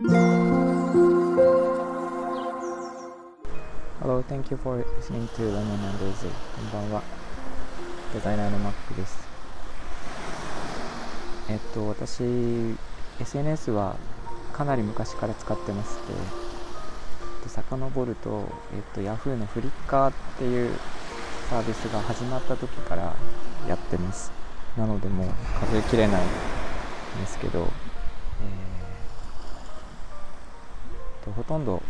[0.00, 0.14] Hello,
[4.28, 6.30] thank you for listening to Lemon and Daisy.
[6.54, 7.02] こんばんは。
[8.14, 9.26] デザイナーのマックです。
[11.50, 12.22] えっと、私、
[13.18, 13.96] SNS は
[14.52, 16.12] かなり昔から使ってまして、
[17.42, 20.70] で遡ると、えっと、Yahoo のフリッカーっていう
[21.50, 23.16] サービスが始まった時から
[23.68, 24.30] やってます。
[24.76, 25.28] なのでもう
[25.58, 26.26] 数えきれないん
[27.20, 27.66] ですけど、
[28.42, 28.77] えー
[31.28, 31.82] とほとんど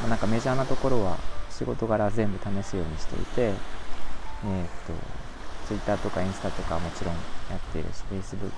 [0.00, 1.18] まあなんかメジャーなところは
[1.50, 4.92] 仕事柄全部試すようにしていて、えー、と
[5.66, 8.50] Twitter とかインスタとかもちろんやってるし Facebook、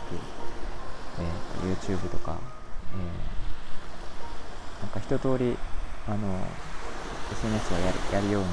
[1.18, 2.38] えー、と YouTube とか、
[2.92, 3.46] えー
[4.80, 5.56] なんか一通り
[6.06, 6.38] あの
[7.32, 8.48] SNS をやるやるように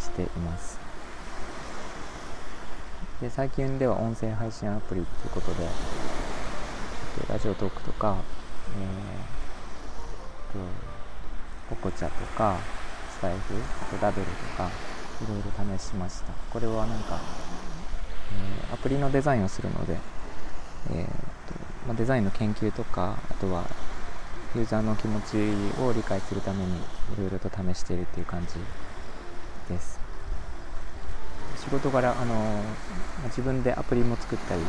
[0.00, 0.78] しています。
[3.20, 5.66] で最近では音声配信アプリということで
[7.30, 8.16] ラジオトークとか、
[8.78, 9.35] えー、
[10.52, 10.58] と
[11.70, 12.56] ポコチャとか
[13.10, 14.70] スタイフあとラベルとか
[15.22, 16.32] いろいろ試しました。
[16.52, 17.18] これはなんか、
[18.68, 19.96] えーアプリのデザインをするので、
[20.90, 21.10] えーと
[21.86, 23.64] まあ、デザインの研究とかあとは
[24.54, 25.36] ユーザーの気持ち
[25.80, 26.80] を理解するためにい
[27.18, 28.54] ろいろと試しているっていう感じ
[29.72, 29.98] です。
[31.56, 34.60] 仕事柄あの、まあ自分でアプリも作ったり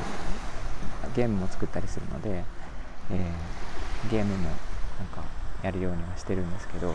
[1.16, 2.44] ゲームも作ったりするので、
[3.12, 4.54] えーゲームもなん
[5.08, 5.23] か
[5.64, 6.94] やるようにはしてるんですけど、えっ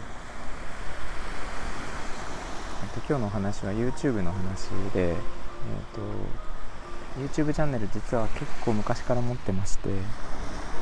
[2.91, 5.17] と、今日のお話は YouTube の話で、えっ
[5.95, 6.01] と、
[7.21, 9.89] YouTube チャンネル実は結構昔から持ってまして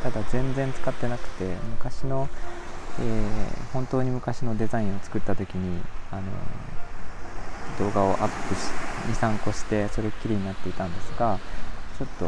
[0.02, 2.28] ただ全然使ってなくて昔の、
[3.00, 6.22] えー本当に昔のデザインを作った時にあの
[7.78, 8.72] 動画をアップし
[9.16, 11.38] 23個してそれっきりになっていたんですが
[11.98, 12.24] ちょっと、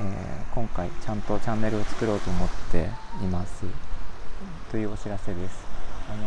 [0.50, 2.90] ー今回ちゃんとチャンネルを作ろうと思って
[3.22, 3.91] います。
[4.70, 5.64] というお知らせです。
[6.10, 6.22] あの、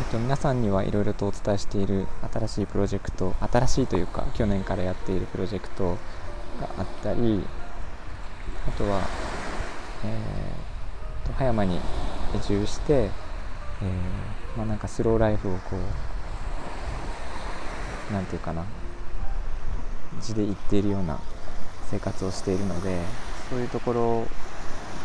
[0.00, 5.96] えっと、皆さんにはいろいろとお伝えしている新しいプロジェクト新しいというか去年からやっているプロジェクト
[6.60, 7.42] があったり
[8.68, 9.00] あとは、
[10.04, 10.76] えー
[11.26, 11.80] と葉山に移
[12.46, 15.76] 住して、えーまあ、なんかスローライフをこ
[18.10, 18.64] うなんていうかな
[20.20, 21.18] 地で行っているような
[21.90, 23.00] 生活をしているので
[23.50, 24.26] そういうところ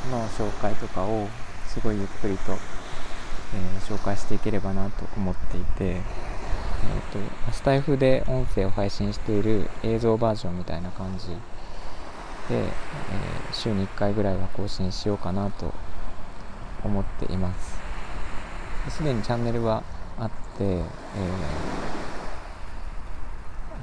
[0.09, 1.27] の紹介とかを
[1.67, 6.01] すごいゆっくりと、えー紹介していければなと思っていて、えー、
[7.45, 11.35] とスタイフで音声を配信している映像バージョンみたいな感じで、
[12.51, 15.73] えー週に1回ぐらいは更新しようかなと
[16.83, 17.79] 思っています。
[18.89, 19.83] すでにチャンネルは
[20.17, 20.81] あって、えー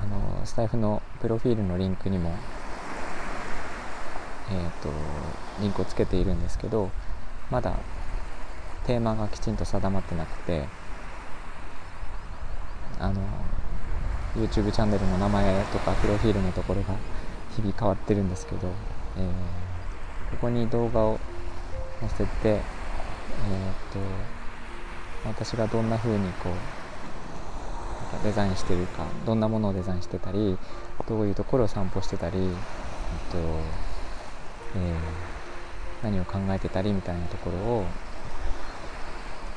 [0.00, 2.32] あのスタイフのプロフィールのリンクにも、
[4.50, 4.88] えー、と
[5.60, 6.90] リンクをつけているんですけど
[7.50, 7.74] まだ
[8.86, 10.64] テーマがきちんと定まってなくて
[12.98, 13.20] あの
[14.36, 16.94] YouTube チャンネルの名前とかプロフィールのところが
[17.56, 18.68] 日々変わってるんですけど、
[19.16, 19.68] えー
[20.30, 21.18] ここに動画を
[22.00, 22.60] 載せて、えー、
[23.94, 23.98] と
[25.24, 30.58] 私がどんな風にこうデザインしてるかどんなものをデザインしてたり
[31.08, 32.52] どういうところを散歩してたり、えっ
[33.32, 33.38] と
[34.76, 35.37] えー
[36.02, 37.84] 何を考えてたりみたいなところを、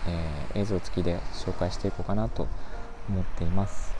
[0.07, 2.45] えー映像付きで紹介していこうかなと
[3.07, 3.93] 思っています。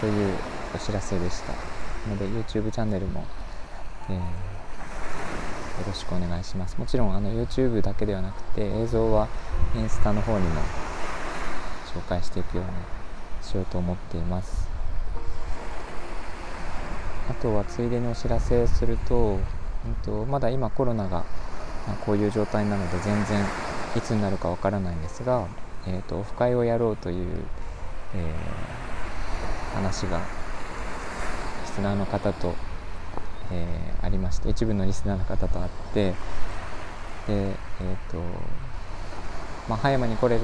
[0.00, 0.34] という
[0.74, 1.52] お知らせでした。
[2.08, 3.26] ので YouTube チャンネルも、
[4.08, 6.76] えーよろしくお願いします。
[6.78, 9.28] もちろんあの YouTube だけではなくて映像は
[9.74, 10.60] インスタの方にも
[11.94, 12.70] 紹介していくように
[13.42, 14.69] しようと思っています。
[17.30, 21.24] あとはついでにお知らせすると,、うん、とまだ今コロナが
[22.04, 23.40] こういう状態なので全然
[23.96, 25.46] いつになるかわからないんですが、
[25.86, 27.26] えー、とオフ会をやろうという、
[28.14, 28.80] えー
[29.72, 30.24] 話がリ
[31.68, 32.54] スナーの方と、
[33.52, 36.14] えーありまして一部のリスナーの方と会ってで
[37.28, 38.16] えっ、と
[39.68, 40.42] まあ葉山に来れる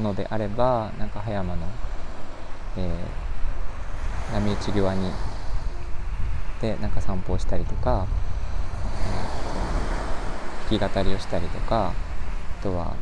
[0.00, 1.66] のであればなんか葉山の、
[2.78, 5.12] えー波打ち際に
[6.60, 8.06] でなんか散歩をしたりとか、
[9.06, 11.92] えーと弾き語りをしたりとか
[12.60, 12.96] あとは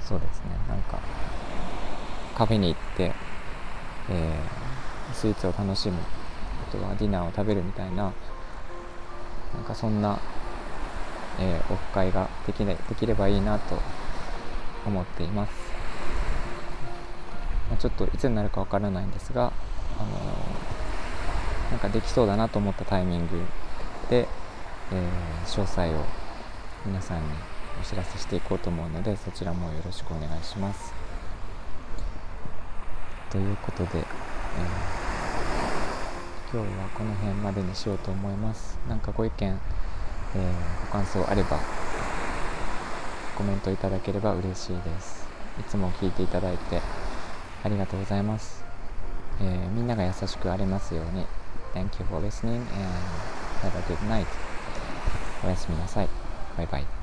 [0.00, 0.98] そうですねなんか
[2.34, 3.12] カフェに行って、
[4.10, 5.98] えースイーツを楽しむ
[6.68, 8.12] あとはディナーを食べるみたいな
[9.54, 10.18] なんかそんな、
[11.38, 13.76] えーオフ会ができれできればいいなと
[14.86, 15.52] 思っています、
[17.70, 19.52] まあちょっといつになるかわからないんですが、
[19.98, 20.81] あのー
[21.72, 23.40] なんかできそうだなと思ったタイミング
[24.10, 24.28] で、
[24.92, 26.04] えー、詳細を
[26.84, 27.24] 皆さんに
[27.80, 30.92] お知らせしていこうと思うのでそちらもよろしくお願いします。
[33.30, 34.04] ということで、えー、
[36.52, 38.78] 今日はこの辺までにしようと思います。
[38.86, 39.58] なんかご意見、
[40.34, 41.58] えー、ご感想あれば
[43.34, 45.26] コメントいただければ嬉しいです。
[45.58, 46.82] いつも聞いていただいて
[47.64, 48.62] ありがとうございます。
[49.40, 51.24] えー、みんなが優しくありますように。
[51.73, 52.93] Thank you for listening and
[53.61, 54.25] have a good night.
[55.45, 56.09] おやすみなさい。
[56.57, 57.00] バイバイ。